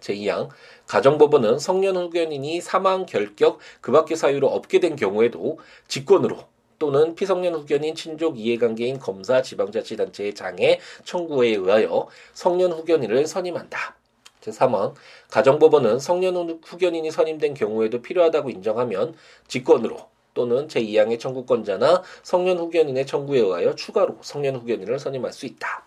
제2항 0.00 0.48
가정법원은 0.86 1.58
성년 1.58 1.96
후견인이 1.96 2.60
사망, 2.60 3.06
결격, 3.06 3.58
그 3.80 3.90
밖의 3.92 4.16
사유로 4.16 4.48
없게 4.48 4.80
된 4.80 4.96
경우에도 4.96 5.58
직권으로 5.88 6.54
또는 6.78 7.14
피성년 7.14 7.54
후견인 7.54 7.94
친족 7.94 8.38
이해관계인 8.38 8.98
검사 8.98 9.40
지방자치단체의 9.40 10.34
장애 10.34 10.80
청구에 11.04 11.50
의하여 11.50 12.08
성년 12.34 12.72
후견인을 12.72 13.26
선임한다. 13.26 13.96
제3항 14.44 14.94
가정법원은 15.30 15.98
성년 15.98 16.60
후견인이 16.64 17.10
선임된 17.10 17.54
경우에도 17.54 18.02
필요하다고 18.02 18.50
인정하면 18.50 19.14
직권으로 19.48 20.08
또는 20.34 20.66
제2항의 20.68 21.18
청구권자나 21.18 22.02
성년 22.22 22.58
후견인의 22.58 23.06
청구에 23.06 23.40
의하여 23.40 23.74
추가로 23.74 24.18
성년 24.22 24.56
후견인을 24.56 24.98
선임할 24.98 25.32
수 25.32 25.46
있다. 25.46 25.84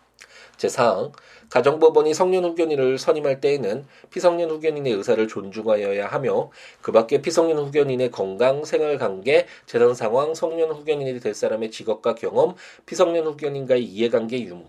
제4항 0.58 1.12
가정법원이 1.50 2.14
성년 2.14 2.44
후견인을 2.46 2.98
선임할 2.98 3.42
때에는 3.42 3.86
피성년 4.10 4.50
후견인의 4.50 4.94
의사를 4.94 5.28
존중하여야 5.28 6.08
하며 6.08 6.50
그 6.82 6.92
밖에 6.92 7.22
피성년 7.22 7.58
후견인의 7.60 8.12
건강, 8.12 8.66
생활관계, 8.66 9.46
재산 9.66 9.94
상황, 9.94 10.34
성년 10.34 10.72
후견인이 10.72 11.20
될 11.20 11.34
사람의 11.36 11.70
직업과 11.72 12.16
경험, 12.16 12.56
피성년 12.86 13.28
후견인과의 13.28 13.84
이해관계 13.84 14.42
유무, 14.42 14.66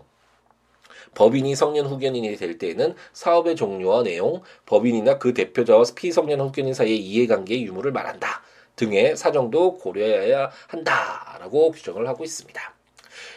법인이 1.15 1.55
성년 1.55 1.85
후견인이 1.85 2.35
될 2.35 2.57
때에는 2.57 2.95
사업의 3.13 3.55
종류와 3.55 4.03
내용, 4.03 4.41
법인이나 4.65 5.17
그 5.17 5.33
대표자와 5.33 5.83
피성년 5.95 6.39
후견인 6.41 6.73
사이의 6.73 6.97
이해관계 6.97 7.61
유무를 7.61 7.91
말한다 7.91 8.41
등의 8.75 9.17
사정도 9.17 9.77
고려해야 9.77 10.49
한다라고 10.67 11.71
규정을 11.71 12.07
하고 12.07 12.23
있습니다. 12.23 12.73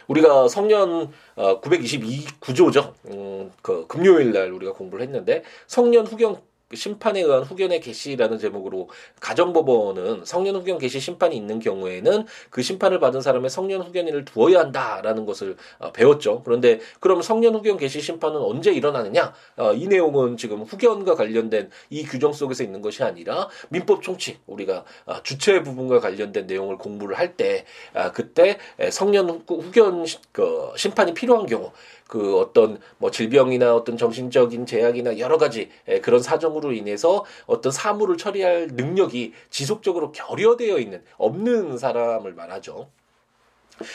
우리가 0.07 0.49
성년 0.49 1.12
어, 1.37 1.61
922 1.61 2.26
구조죠. 2.41 2.95
음, 3.07 3.50
그 3.62 3.87
금요일 3.87 4.33
날 4.33 4.52
우리가 4.52 4.73
공부를 4.73 5.05
했는데 5.05 5.43
성년 5.67 6.07
후견 6.07 6.41
심판에 6.75 7.21
의한 7.21 7.43
후견의 7.43 7.81
개시라는 7.81 8.38
제목으로 8.38 8.88
가정법원은 9.21 10.25
성년 10.25 10.57
후견 10.57 10.79
개시 10.79 11.00
심판이 11.00 11.37
있는 11.37 11.59
경우에는 11.59 12.26
그 12.50 12.62
심판을 12.62 13.00
받은 13.00 13.21
사람의 13.21 13.50
성년 13.50 13.83
후견인을 13.83 14.25
두어야 14.25 14.61
한다라는 14.61 15.26
것을 15.26 15.57
어, 15.79 15.93
배웠죠. 15.93 16.43
그런데 16.45 16.81
그럼 17.00 17.23
성년 17.23 17.55
후견 17.55 17.76
개시 17.76 18.00
심판은 18.00 18.41
언제 18.41 18.73
일어나느냐? 18.73 19.33
어, 19.57 19.73
이 19.73 19.87
내용은 19.87 20.37
지금 20.37 20.62
후견과 20.62 21.14
관련된 21.14 21.71
이 21.91 22.05
규정 22.05 22.33
속에서 22.33 22.62
있는 22.62 22.83
것이 22.83 23.02
아니라 23.02 23.49
민법 23.69 24.02
총칙 24.02 24.41
우리가 24.47 24.85
어, 25.07 25.23
주체 25.23 25.62
부분과 25.62 26.00
관련된 26.00 26.47
내용을 26.47 26.79
공부를 26.79 27.19
할때 27.19 27.64
아, 27.95 28.12
그때 28.12 28.59
성년 28.91 29.43
후견 29.47 30.05
그 30.33 30.73
심판이 30.76 31.14
필요한 31.14 31.47
경우 31.47 31.73
그 32.09 32.38
어떤 32.38 32.78
뭐 32.99 33.11
질병이나 33.11 33.75
어떤 33.75 33.97
정신적인 33.97 34.66
제약이나 34.66 35.18
여러 35.18 35.38
가지 35.38 35.71
그런 36.02 36.23
사정으로 36.23 36.73
인해서 36.73 37.25
어떤 37.47 37.73
사물을 37.73 38.16
처리할 38.16 38.68
능력이 38.73 39.32
지속적으로 39.50 40.12
결여되어 40.12 40.78
있는 40.78 41.02
없는 41.16 41.78
사람을 41.78 42.35
말하죠. 42.35 42.90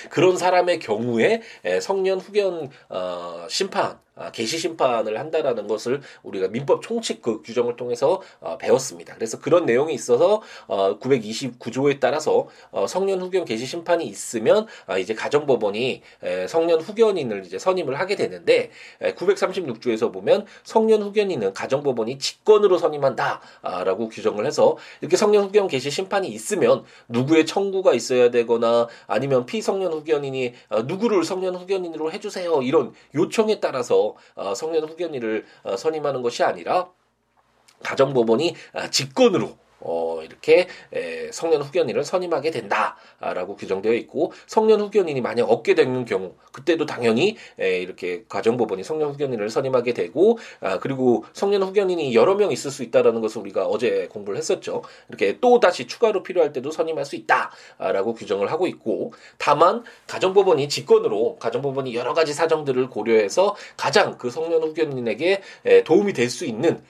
그런 0.10 0.38
사람의 0.38 0.80
경우에 0.80 1.42
성년 1.82 2.20
후견 2.20 2.70
어, 2.90 3.46
심판 3.50 4.00
아, 4.18 4.32
개시 4.32 4.58
심판을 4.58 5.20
한다라는 5.20 5.68
것을 5.68 6.02
우리가 6.24 6.48
민법 6.50 6.82
총칙 6.82 7.22
그 7.22 7.42
규정을 7.42 7.76
통해서 7.76 8.22
어, 8.40 8.58
배웠습니다. 8.58 9.16
그래서 9.16 9.40
그런 9.40 9.66
내용이 9.66 9.94
있어서 9.94 10.42
어, 10.68 11.00
929조에 11.00 12.00
따라서 12.00 12.48
어, 12.72 12.88
성년 12.88 13.22
후견 13.22 13.46
개시 13.46 13.66
심판이 13.66 14.06
있으면 14.06 14.68
아, 14.86 14.98
이제 14.98 15.14
가정법원이 15.14 16.02
에, 16.24 16.48
성년 16.48 16.82
후견인을 16.82 17.46
이제 17.46 17.60
선임을 17.60 18.00
하게 18.00 18.16
되는데 18.16 18.72
에, 19.02 19.14
936조에서 19.14 20.12
보면 20.12 20.46
성년 20.64 21.02
후견인은 21.04 21.54
가정법원이 21.54 22.18
직권으로 22.18 22.78
선임한다라고 22.78 23.42
아, 23.62 24.10
규정을 24.10 24.46
해서 24.46 24.78
이렇게 25.02 25.18
성년 25.18 25.46
후견 25.46 25.68
개시 25.68 25.92
심판이 25.92 26.28
있으면 26.30 26.84
누구의 27.08 27.46
청구가 27.46 27.94
있어야 27.94 28.32
되거나 28.32 28.88
아니면 29.08 29.46
피성년 29.46 29.92
후견인이 29.94 30.54
어, 30.70 30.82
누구를 30.84 31.24
성년 31.24 31.56
후견인으로 31.56 32.12
해주세요 32.12 32.62
이런 32.62 32.94
요청에 33.16 33.60
따라서 33.60 34.07
어, 34.36 34.54
성년 34.54 34.84
후견인을 34.86 35.46
어, 35.64 35.78
선임하는 35.78 36.22
것이 36.22 36.44
아니라 36.44 36.90
가정법원이 37.84 38.56
아, 38.74 38.90
직권으로 38.90 39.58
어, 39.80 40.22
이렇게 40.24 40.68
에, 40.94 41.32
성년 41.32 41.62
후견인을 41.62 42.04
선임하게 42.04 42.52
된다라고 42.52 43.56
규정되어 43.56 43.94
있고 43.94 44.34
성년 44.48 44.82
후견인이 44.82 45.20
만약 45.22 45.50
얻게 45.50 45.76
되는 45.76 46.06
경우 46.06 46.36
그때도 46.52 46.86
당연히 46.86 47.38
에, 47.60 47.80
이렇게 47.82 48.24
가정법원이 48.30 48.84
성년 48.84 49.12
후견인을 49.12 49.50
선임하게 49.50 49.94
되고 49.94 50.38
아, 50.62 50.80
그리고 50.80 51.26
성년 51.34 51.64
후견인이 51.64 52.14
여러 52.16 52.36
명 52.36 52.52
있을 52.52 52.72
수 52.72 52.84
있다라는 52.84 53.22
것을 53.22 53.42
우리가 53.42 53.66
어제 53.68 54.08
공부를 54.12 54.38
했었죠. 54.38 54.84
이렇게 55.10 55.40
또 55.40 55.60
다시 55.60 55.88
추가로 55.88 56.24
필요할 56.24 56.54
때도 56.54 56.72
선임할 56.72 57.06
수 57.06 57.16
있다라고 57.16 58.14
규정을 58.16 58.52
하고 58.52 58.68
있고 58.68 59.14
다만 59.38 59.84
가정법원이 60.08 60.70
직권으로 60.70 61.38
가정법원이 61.40 61.96
여러 61.96 62.14
가지 62.14 62.34
사정들을 62.34 62.90
고려해서 62.90 63.56
가장 63.76 64.18
그 64.18 64.30
성년 64.30 64.62
후견인에게 64.64 65.42
에, 65.66 65.84
도움이 65.84 66.14
될 66.14 66.28
수 66.28 66.46
있는 66.46 66.82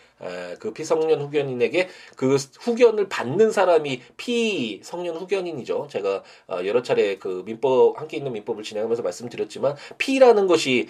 그 0.59 0.74
피성년 0.74 1.21
후견인에게 1.21 1.89
그 2.15 2.38
후견을 2.59 3.09
받는 3.09 3.51
사람이 3.51 4.01
피성년 4.17 5.15
후견인이죠. 5.17 5.88
제가 5.89 6.24
어, 6.47 6.59
여러 6.65 6.81
차례 6.81 7.17
그 7.17 7.43
민법 7.45 8.00
함께 8.00 8.17
있는 8.17 8.33
민법을 8.33 8.63
진행하면서 8.63 9.03
말씀드렸지만 9.03 9.75
피라는 9.97 10.47
것이 10.47 10.88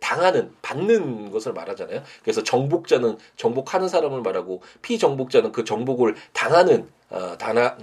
당하는 0.00 0.52
받는 0.62 1.30
것을 1.30 1.52
말하잖아요. 1.52 2.02
그래서 2.22 2.42
정복자는 2.42 3.18
정복하는 3.36 3.88
사람을 3.88 4.22
말하고 4.22 4.62
피정복자는 4.82 5.52
그 5.52 5.64
정복을 5.64 6.14
당하는 6.32 6.88
어, 7.10 7.36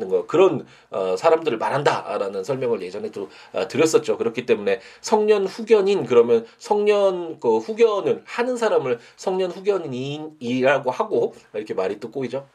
거 0.10 0.26
그런 0.26 0.66
어, 0.90 1.16
사람들을 1.18 1.58
말한다라는 1.58 2.44
설명을 2.44 2.82
예전에 2.82 3.12
도 3.12 3.30
어, 3.54 3.68
드렸었죠. 3.68 4.18
그렇기 4.18 4.46
때문에 4.46 4.80
성년 5.02 5.46
후견인 5.46 6.06
그러면 6.06 6.46
성년 6.58 7.40
그 7.40 7.58
후견을 7.58 8.24
하는 8.26 8.58
사람을 8.58 9.00
성년 9.16 9.52
후견인이라고 9.52 10.92
하고 10.92 11.34
이렇게 11.54 11.74
말이 11.74 12.00
또 12.00 12.12
꼬이죠. 12.12 12.48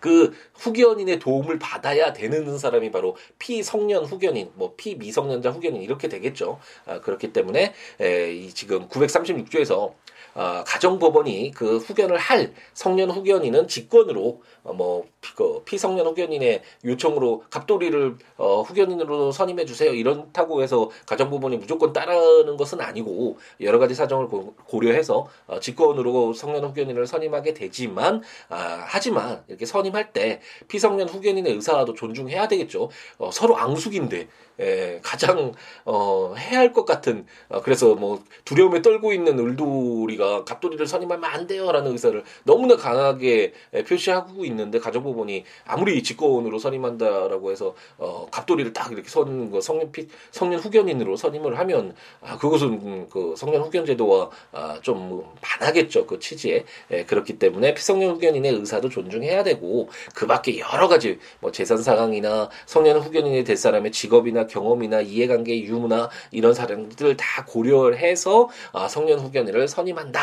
그 0.00 0.34
후견인의 0.54 1.18
도움을 1.18 1.58
받아야 1.58 2.12
되는 2.12 2.58
사람이 2.58 2.90
바로 2.90 3.16
피성년 3.38 4.04
후견인, 4.04 4.50
뭐 4.54 4.74
피미성년자 4.76 5.50
후견인 5.50 5.82
이렇게 5.82 6.08
되겠죠. 6.08 6.58
아, 6.86 7.00
그렇기 7.00 7.32
때문에 7.32 7.74
에, 8.00 8.32
이 8.32 8.52
지금 8.52 8.88
936조에서 8.88 9.92
어, 10.38 10.62
가정법원이 10.64 11.50
그 11.50 11.78
후견을 11.78 12.16
할 12.16 12.52
성년 12.72 13.10
후견인은 13.10 13.66
직권으로 13.66 14.40
어, 14.62 14.72
뭐그 14.72 15.64
피성년 15.64 16.06
후견인의 16.06 16.62
요청으로 16.84 17.42
갑돌이를 17.50 18.16
어, 18.36 18.62
후견인으로 18.62 19.32
선임해 19.32 19.64
주세요 19.64 19.92
이런다고 19.92 20.62
해서 20.62 20.90
가정법원이 21.06 21.56
무조건 21.56 21.92
따르는 21.92 22.56
것은 22.56 22.80
아니고 22.80 23.38
여러 23.60 23.80
가지 23.80 23.96
사정을 23.96 24.28
고, 24.28 24.54
려해서 24.80 25.26
어, 25.48 25.58
직권으로 25.58 26.34
성년 26.34 26.64
후견인을 26.66 27.08
선임하게 27.08 27.54
되지만 27.54 28.22
아, 28.48 28.84
하지만 28.86 29.42
이렇게 29.48 29.66
선임할 29.66 30.12
때 30.12 30.40
피성년 30.68 31.08
후견인의 31.08 31.52
의사도 31.54 31.94
존중해야 31.94 32.46
되겠죠. 32.46 32.90
어, 33.18 33.30
서로 33.32 33.56
앙숙인데 33.56 34.28
에, 34.60 35.00
가장 35.02 35.52
어, 35.84 36.34
해야 36.38 36.60
할 36.60 36.68
것 36.72 36.84
같은 36.84 37.26
어, 37.48 37.60
그래서 37.62 37.94
뭐 37.94 38.22
두려움에 38.44 38.82
떨고 38.82 39.12
있는 39.12 39.38
을돌이가 39.38 40.27
갑돌이를 40.44 40.86
선임하면 40.86 41.24
안 41.24 41.46
돼요라는 41.46 41.92
의사를 41.92 42.22
너무나 42.44 42.76
강하게 42.76 43.52
에, 43.72 43.84
표시하고 43.84 44.44
있는데 44.46 44.78
가정법원이 44.78 45.44
아무리 45.66 46.02
직권으로 46.02 46.58
선임한다라고 46.58 47.50
해서 47.50 47.74
어, 47.96 48.26
갑돌이를 48.30 48.72
딱 48.72 48.92
이렇게 48.92 49.08
선그 49.08 49.60
성년 49.60 49.92
피, 49.92 50.08
성년 50.30 50.60
후견인으로 50.60 51.16
선임을 51.16 51.58
하면 51.58 51.94
아, 52.20 52.36
그것은 52.38 53.08
그 53.08 53.34
성년 53.36 53.62
후견 53.62 53.86
제도와 53.86 54.30
아, 54.52 54.78
좀 54.82 55.24
반하겠죠 55.40 56.06
그 56.06 56.18
취지에. 56.18 56.64
에, 56.90 57.04
그렇기 57.04 57.38
때문에 57.38 57.74
피성년 57.74 58.12
후견인의 58.12 58.52
의사도 58.52 58.88
존중해야 58.88 59.42
되고 59.42 59.88
그밖에 60.14 60.58
여러 60.58 60.88
가지 60.88 61.18
뭐 61.40 61.52
재산 61.52 61.78
상황이나 61.78 62.48
성년 62.66 62.98
후견인이 62.98 63.44
될 63.44 63.56
사람의 63.56 63.92
직업이나 63.92 64.46
경험이나 64.46 65.00
이해관계 65.00 65.62
유무나 65.62 66.08
이런 66.30 66.54
사람들 66.54 67.16
다 67.16 67.44
고려해서 67.44 68.48
아, 68.72 68.88
성년 68.88 69.18
후견인을 69.18 69.68
선임한다 69.68 70.17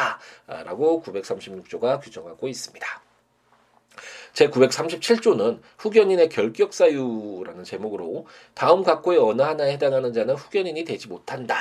라고 0.47 1.01
936조가 1.03 2.01
규정하고 2.01 2.47
있습니다. 2.47 3.01
제 4.33 4.49
937조는 4.49 5.61
후견인의 5.77 6.29
결격 6.29 6.73
사유라는 6.73 7.63
제목으로 7.63 8.27
다음 8.53 8.83
각고의 8.83 9.17
어느 9.19 9.41
하나에 9.41 9.71
해당하는 9.71 10.11
자는 10.11 10.35
후견인이 10.35 10.83
되지 10.83 11.07
못한다. 11.07 11.55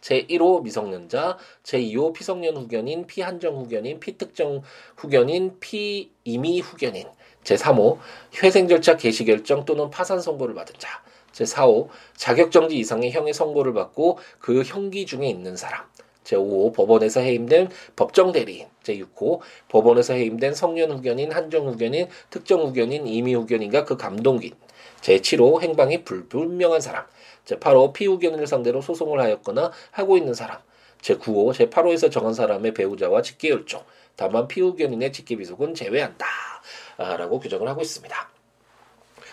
제1호 0.00 0.62
미성년자, 0.62 1.36
제2호 1.64 2.12
피성년 2.12 2.56
후견인, 2.56 3.08
피한정 3.08 3.56
후견인, 3.56 3.98
피특정 3.98 4.62
후견인, 4.96 5.58
피임의 5.58 6.60
후견인, 6.60 7.08
제3호 7.42 7.98
회생 8.42 8.68
절차 8.68 8.96
개시 8.96 9.24
결정 9.24 9.64
또는 9.64 9.90
파산 9.90 10.20
선고를 10.20 10.54
받은 10.54 10.76
자, 10.78 11.02
제4호 11.32 11.88
자격정지 12.16 12.76
이상의 12.78 13.10
형의 13.10 13.32
선고를 13.34 13.72
받고 13.74 14.18
그 14.38 14.62
형기 14.62 15.06
중에 15.06 15.26
있는 15.28 15.56
사람. 15.56 15.84
제5호 16.26 16.74
법원에서 16.74 17.20
해임된 17.20 17.70
법정 17.94 18.32
대리인. 18.32 18.66
제6호 18.82 19.40
법원에서 19.68 20.14
해임된 20.14 20.54
성년 20.54 20.90
후견인, 20.90 21.32
한정 21.32 21.68
후견인, 21.68 22.08
특정 22.30 22.62
후견인, 22.62 23.06
임의 23.06 23.34
후견인과 23.34 23.84
그 23.84 23.96
감동인. 23.96 24.52
제7호 25.00 25.62
행방이 25.62 26.04
불분명한 26.04 26.80
사람. 26.80 27.04
제8호 27.44 27.92
피후견인을 27.92 28.46
상대로 28.46 28.80
소송을 28.80 29.20
하였거나 29.20 29.70
하고 29.92 30.16
있는 30.16 30.34
사람. 30.34 30.58
제9호 31.00 31.52
제8호에서 31.52 32.10
정한 32.10 32.34
사람의 32.34 32.74
배우자와 32.74 33.22
직계율종. 33.22 33.82
다만 34.16 34.48
피후견인의 34.48 35.12
직계비속은 35.12 35.74
제외한다. 35.74 36.26
라고 36.96 37.38
규정을 37.38 37.68
하고 37.68 37.82
있습니다. 37.82 38.35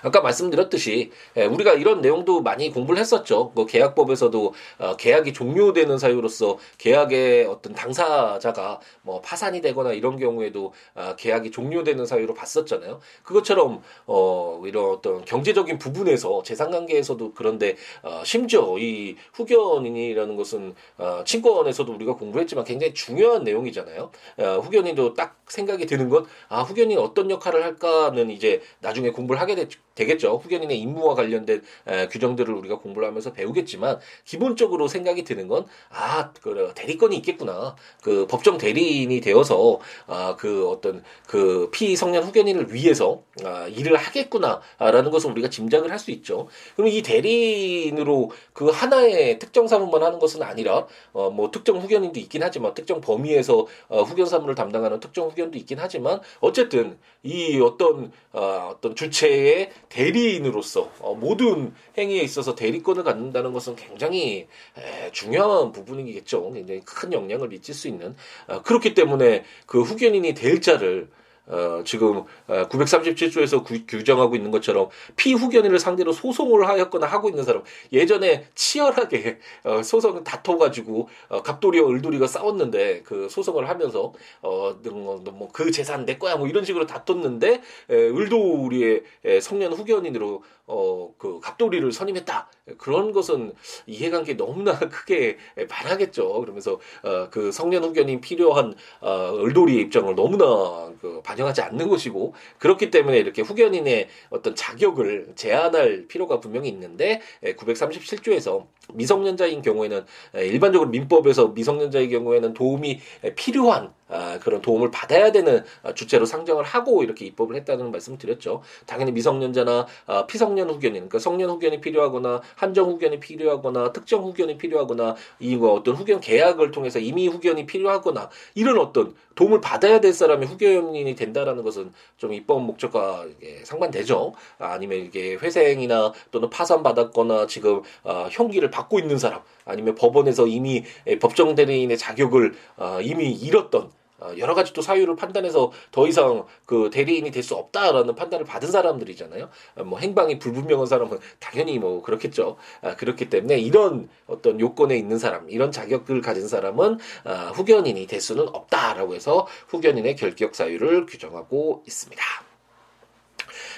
아까 0.04 0.22
말씀드렸듯이 0.22 1.12
예, 1.38 1.46
우리가 1.46 1.74
이런 1.74 2.02
내용도 2.02 2.42
많이 2.42 2.70
공부를 2.72 3.00
했었죠. 3.00 3.52
그 3.56 3.66
계약법에서도 3.66 4.54
어, 4.80 4.96
계약이 4.98 5.34
종료되는 5.34 5.98
사유로서 5.98 6.58
계약의 6.78 7.46
어떤 7.46 7.74
당사자가 7.74 8.80
뭐 9.02 9.22
파산이 9.22 9.62
되거나 9.62 9.94
이런 9.94 10.18
경우에도 10.18 10.74
어, 10.96 11.16
계약이 11.18 11.52
종료되는 11.52 12.06
사유로 12.06 12.34
봤었잖아요. 12.34 13.00
그것처럼 13.24 13.82
어 14.06 14.62
이런 14.66 14.92
어떤 14.92 15.24
경제적인 15.26 15.78
부분에서 15.78 16.44
재산관계에서도 16.44 17.34
그런데 17.34 17.76
어 18.04 18.22
심지어 18.26 18.78
이 18.78 19.16
후견인이라는 19.34 20.36
것은 20.36 20.76
어 20.98 21.24
친권에서도 21.26 21.92
우리가 21.94 22.16
공부했지만 22.16 22.66
굉장히 22.66 22.94
중요한 22.94 23.44
내용이잖아요. 23.44 24.12
어 24.38 24.60
후견인도 24.64 25.14
딱 25.14 25.38
생각이 25.48 25.86
드는 25.86 26.10
건 26.10 26.26
아 26.50 26.62
후견인 26.62 26.98
어떤 27.00 27.30
역할을 27.32 27.64
할까는 27.64 28.30
이제 28.30 28.62
나중에 28.80 29.10
공부를 29.12 29.40
하게 29.42 29.56
됐죠. 29.56 29.80
되겠죠. 29.96 30.40
후견인의 30.44 30.80
임무와 30.80 31.16
관련된 31.16 31.62
에, 31.88 32.08
규정들을 32.08 32.54
우리가 32.54 32.80
공부를 32.80 33.08
하면서 33.08 33.32
배우겠지만 33.34 34.00
기본적으로 34.26 34.88
생각이 34.88 35.24
드는 35.24 35.48
건 35.48 35.66
아, 35.90 36.32
그 36.42 36.72
대리권이 36.76 37.16
있겠구나. 37.18 37.76
그 38.02 38.28
법정 38.28 38.58
대리인이 38.58 39.20
되어서 39.22 39.80
아, 40.08 40.36
그 40.38 40.70
어떤 40.70 41.04
그 41.28 41.70
피성년 41.72 42.24
후견인을 42.24 42.74
위해서 42.74 43.24
아, 43.44 43.68
일을 43.68 43.96
하겠구나라는 43.98 45.12
것을 45.12 45.32
우리가 45.32 45.50
짐작을 45.50 45.90
할 45.92 46.04
수 46.04 46.12
있죠. 46.12 46.48
그럼 46.76 46.90
이 46.90 47.02
대리인으로 47.02 48.32
그 48.54 48.70
하나의 48.70 49.40
특정 49.40 49.68
사무만 49.68 50.04
하는 50.04 50.20
것은 50.20 50.44
아니라 50.44 50.86
어, 51.14 51.30
뭐 51.30 51.52
특정 51.52 51.78
후견인도 51.80 52.20
있긴 52.20 52.44
하지만 52.44 52.74
특정 52.74 53.02
범위에서 53.02 53.66
어, 53.88 54.04
후견 54.04 54.26
사무를 54.26 54.56
담당하는 54.56 55.00
특정 55.00 55.28
후견도 55.30 55.58
있긴 55.58 55.80
하지만 55.80 56.20
어쨌든 56.42 56.98
이 57.24 57.60
어떤 57.62 58.12
어, 58.34 58.72
어떤 58.76 58.96
주체의 58.96 59.70
대리인으로서 59.94 60.92
어, 61.00 61.14
모든 61.14 61.72
행위에 61.98 62.22
있어서 62.22 62.56
대리권을 62.56 63.04
갖는다는 63.04 63.54
것은 63.54 63.76
굉장히 63.76 64.48
에, 64.76 65.12
중요한 65.12 65.72
부분이겠죠. 65.72 66.52
굉장히 66.52 66.82
큰 66.84 67.14
영향을 67.14 67.50
미칠 67.50 67.76
수 67.76 67.88
있는 67.88 68.16
어, 68.48 68.64
그렇기 68.64 68.96
때문에 68.96 69.46
그 69.68 69.84
후견인이 69.84 70.34
될 70.34 70.62
자를 70.62 71.10
어, 71.48 71.82
지금 71.86 72.24
어, 72.48 72.68
937조에서 72.70 73.64
구, 73.64 73.86
규정하고 73.86 74.36
있는 74.36 74.52
것처럼 74.52 74.90
피후견인을 75.16 75.78
상대로 75.80 76.12
소송을 76.14 76.68
하였거나 76.68 77.06
하고 77.06 77.30
있는 77.30 77.44
사람 77.44 77.64
예전에 77.92 78.48
치열하게 78.56 79.40
어, 79.64 79.84
소송을 79.84 80.24
다퉈가지고 80.24 81.10
어, 81.30 81.44
갑돌이와 81.44 81.90
을돌이가 81.90 82.28
싸웠는데 82.28 83.02
그 83.04 83.28
소송을 83.30 83.68
하면서 83.68 84.14
어, 84.42 84.76
뭐, 84.84 85.50
그 85.52 85.72
재산 85.72 86.06
내 86.06 86.18
거야 86.18 86.38
뭐 86.38 86.48
이런 86.48 86.64
식으로 86.64 86.86
다퉜는데 86.86 87.62
에, 87.90 87.96
을돌이의 87.96 89.04
에, 89.26 89.40
성년 89.42 89.74
후견인으로 89.74 90.44
어, 90.66 91.14
그 91.18 91.40
갑돌이를 91.42 91.92
선임했다. 91.92 92.48
그런 92.78 93.12
것은 93.12 93.54
이해관계 93.88 94.38
너무나 94.38 94.78
크게 94.90 95.38
반하겠죠. 95.70 96.40
그러면서 96.40 96.80
어, 97.04 97.30
그 97.30 97.52
성년 97.52 97.84
후견이 97.84 98.22
필요한 98.22 98.74
어, 99.02 99.34
을돌이의 99.44 99.82
입장을 99.82 100.14
너무나 100.16 100.92
그 101.02 101.22
반영하지 101.24 101.62
않는 101.62 101.90
것이고 101.90 102.34
그렇기 102.60 102.90
때문에 102.90 103.18
이렇게 103.18 103.42
후견인의 103.42 104.08
어떤 104.30 104.56
자격을 104.56 105.34
제한할 105.36 106.08
필요가 106.08 106.40
분명히 106.40 106.70
있는데 106.70 107.22
937조에서 107.44 108.66
미성년자인 108.94 109.62
경우에는 109.62 110.06
일반적으로 110.36 110.90
민법에서 110.90 111.50
미성년자의 111.50 112.10
경우에는 112.10 112.54
도움이 112.54 113.00
필요한 113.36 113.94
아, 114.03 114.03
그런 114.42 114.62
도움을 114.62 114.92
받아야 114.92 115.32
되는 115.32 115.64
주체로 115.96 116.26
상정을 116.26 116.64
하고 116.64 117.04
이렇게 117.04 117.26
입법을 117.26 117.56
했다는 117.56 117.92
말씀을 117.92 118.18
드렸죠. 118.18 118.62
당연히 118.86 119.12
미성년자나 119.12 119.88
아, 120.08 120.26
피성년 120.28 120.70
후견인, 120.70 120.94
그러니까 120.94 121.20
성년 121.20 121.50
후견이 121.50 121.82
필요하거나 121.82 122.42
한정 122.56 122.90
후견이 122.90 123.20
필요하거나 123.20 123.94
특정 123.94 124.24
후견이 124.24 124.58
필요하거나 124.58 125.16
이거 125.40 125.74
어떤 125.74 125.96
후견 125.96 126.20
계약을 126.20 126.72
통해서 126.72 127.00
이미 127.00 127.28
후견이 127.28 127.66
필요하거나 127.66 128.30
이런 128.56 128.78
어떤 128.80 129.16
도움을 129.36 129.62
받아야 129.62 130.00
될 130.00 130.14
사람이 130.14 130.46
후견인이 130.46 131.16
된다라는 131.16 131.64
것은 131.64 131.92
좀 132.18 132.34
입법 132.34 132.64
목적과 132.64 133.26
상반되죠. 133.64 134.34
아니면 134.60 135.00
이게 135.00 135.36
회생이나 135.36 136.14
또는 136.32 136.50
파산 136.50 136.84
받았거나 136.84 137.48
지금 137.48 137.82
어, 138.04 138.28
형기를 138.32 138.70
받고 138.70 139.00
있는 139.00 139.18
사람 139.18 139.42
아니면 139.66 139.96
법원에서 139.96 140.48
이미 140.48 140.84
법정 141.20 141.56
대리인의 141.56 141.98
자격을 141.98 142.54
어, 142.78 143.00
이미 143.02 143.32
잃었던 143.32 143.82
어, 143.84 144.03
여러 144.38 144.56
가지 144.56 144.74
또 144.74 144.82
사유를 144.82 145.16
판단해서 145.16 145.72
더 145.92 146.08
이상 146.08 146.46
그 146.66 146.90
대리인이 146.92 147.30
될 147.32 147.44
수 147.44 147.56
없다라는 147.56 148.16
판단을 148.16 148.46
받은 148.46 148.72
사람들이잖아요. 148.72 149.50
어, 149.76 149.84
뭐 149.84 150.00
행방이 150.00 150.40
불분명한 150.40 150.88
사람은 150.88 151.20
당연히 151.40 151.78
뭐 151.78 152.02
그렇겠죠. 152.02 152.56
아, 152.82 152.96
그렇기 152.96 153.30
때문에 153.30 153.60
이런 153.60 154.08
어떤 154.28 154.60
요건에 154.62 154.96
있는 154.96 155.20
사람, 155.20 155.50
이런 155.50 155.72
자격을 155.72 156.22
가진 156.22 156.48
사람은 156.48 157.00
아, 157.26 157.52
후견인이 157.54 158.08
될 158.08 158.22
수는 158.22 158.48
없다라고 158.48 159.14
해서 159.14 159.46
후견인의 159.68 160.16
결격 160.16 160.56
사유를 160.56 161.06
규정하고 161.06 161.84
있습니다. 161.86 162.24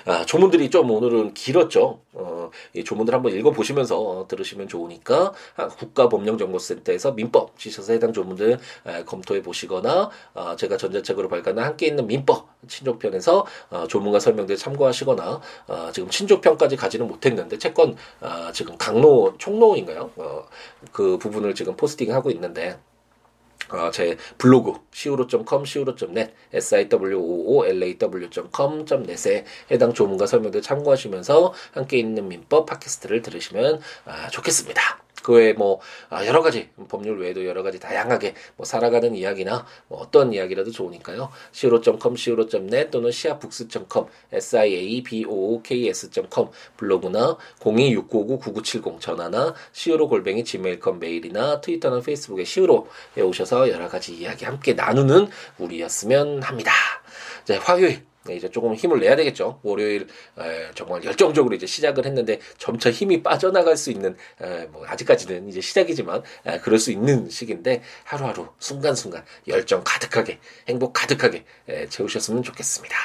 아, 0.05 0.25
조문들이 0.25 0.69
좀 0.69 0.89
오늘은 0.91 1.33
길었죠. 1.33 1.99
어, 2.13 2.49
이 2.73 2.83
조문들 2.83 3.13
한번 3.13 3.33
읽어보시면서 3.33 3.99
어, 3.99 4.27
들으시면 4.27 4.67
좋으니까 4.67 5.33
아, 5.55 5.67
국가법령정보센터에서 5.67 7.11
민법 7.13 7.59
지셔서 7.59 7.93
해당 7.93 8.13
조문들 8.13 8.57
에, 8.87 9.03
검토해 9.03 9.41
보시거나 9.41 10.09
어, 10.33 10.55
제가 10.55 10.77
전자책으로 10.77 11.27
발간한 11.27 11.65
함께 11.65 11.87
있는 11.87 12.07
민법 12.07 12.47
친족편에서 12.67 13.45
어, 13.69 13.87
조문과 13.87 14.19
설명들 14.19 14.55
참고하시거나 14.55 15.41
어, 15.67 15.89
지금 15.93 16.09
친족편까지 16.09 16.75
가지는 16.75 17.07
못했는데 17.07 17.57
채권 17.57 17.95
어, 18.21 18.51
지금 18.53 18.77
강로 18.77 19.35
총로인가요? 19.37 20.11
어, 20.15 20.45
그 20.91 21.17
부분을 21.17 21.55
지금 21.55 21.75
포스팅하고 21.75 22.31
있는데 22.31 22.77
어, 23.69 23.89
제 23.91 24.17
블로그 24.37 24.73
siwo.com, 24.93 25.63
siwo.net, 25.63 26.33
siwoolaw.com.net에 26.53 29.45
해당 29.71 29.93
조문과 29.93 30.27
설명들 30.27 30.61
참고하시면서 30.61 31.53
함께 31.73 31.97
있는 31.97 32.27
민법 32.27 32.65
팟캐스트를 32.65 33.21
들으시면 33.21 33.79
아, 34.05 34.27
좋겠습니다. 34.29 34.99
그 35.25 35.33
외에 35.33 35.53
뭐 35.53 35.79
아, 36.09 36.23
여러 36.27 36.43
가지 36.43 36.69
법률 36.87 37.19
외에도 37.19 37.43
여러 37.47 37.63
가지 37.63 37.79
다양하게 37.79 38.35
뭐 38.57 38.63
살아가는 38.63 39.15
이야기나 39.15 39.65
뭐 39.87 39.99
어떤 39.99 40.31
이야기라도 40.31 40.69
좋으니까요. 40.69 41.31
siwo.com, 41.51 42.13
siwo.net 42.13 42.91
또는 42.91 43.09
siabooks.com, 43.09 44.05
siabooks.com 44.31 46.49
블로그나 46.77 47.37
0269599970 47.59 48.99
전화나 48.99 49.55
siwo 49.73 50.07
골뱅이 50.07 50.43
gmail.com 50.43 50.99
메일이나 50.99 51.59
트위터나 51.59 52.01
페이스북에 52.01 52.43
siwo에 52.43 53.23
오셔서 53.23 53.71
여러 53.71 53.87
가지 53.87 54.13
이야기 54.13 54.45
함께 54.45 54.73
나누는 54.73 55.27
우리였으면 55.57 56.43
합니다. 56.43 56.71
이제 57.41 57.57
화요일 57.57 57.89
네, 57.89 58.03
이제 58.33 58.49
조금 58.49 58.73
힘을 58.73 58.99
내야 58.99 59.15
되겠죠. 59.15 59.59
월요일 59.63 60.07
에, 60.37 60.71
정말 60.73 61.03
열정적으로 61.03 61.55
이제 61.55 61.65
시작을 61.65 62.05
했는데 62.05 62.39
점차 62.57 62.91
힘이 62.91 63.21
빠져나갈 63.21 63.77
수 63.77 63.91
있는 63.91 64.15
에, 64.41 64.65
뭐 64.65 64.85
아직까지는 64.87 65.49
이제 65.49 65.61
시작이지만 65.61 66.23
에, 66.45 66.59
그럴 66.59 66.79
수 66.79 66.91
있는 66.91 67.29
시기인데 67.29 67.81
하루하루 68.03 68.47
순간순간 68.59 69.23
열정 69.47 69.81
가득하게 69.83 70.39
행복 70.67 70.93
가득하게 70.93 71.45
에, 71.67 71.87
채우셨으면 71.87 72.43
좋겠습니다. 72.43 72.95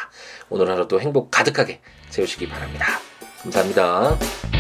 오늘 0.49 0.71
하루도 0.71 1.01
행복 1.01 1.31
가득하게 1.31 1.81
채우시기 2.11 2.49
바랍니다. 2.49 3.01
감사합니다. 3.43 4.60